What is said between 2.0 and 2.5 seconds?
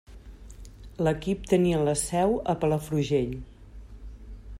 seu